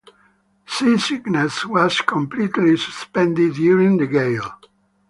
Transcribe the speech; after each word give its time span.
Sea-sickness 0.65 1.63
was 1.67 2.01
completely 2.01 2.75
suspended 2.75 3.53
during 3.53 3.97
the 3.97 4.07
gale. 4.07 4.55